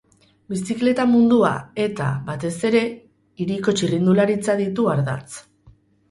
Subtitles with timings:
[0.51, 1.49] Bizikleta mundua
[1.83, 2.81] eta, batez ere,
[3.45, 5.37] hiriko txirrindularitza ditu ardatz.